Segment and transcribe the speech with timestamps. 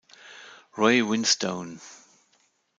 [0.77, 1.77] Ray Winstone